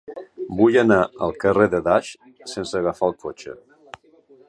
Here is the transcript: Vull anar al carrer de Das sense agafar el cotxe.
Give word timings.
Vull 0.61 0.77
anar 0.81 0.97
al 1.27 1.35
carrer 1.45 1.69
de 1.75 1.83
Das 1.91 2.11
sense 2.55 2.83
agafar 2.83 3.11
el 3.13 3.19
cotxe. 3.27 3.59